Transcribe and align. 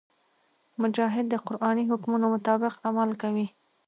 مجاهد 0.81 1.25
د 1.29 1.35
قرآني 1.47 1.83
حکمونو 1.91 2.25
مطابق 2.35 2.73
عمل 2.87 3.09
کوي. 3.21 3.47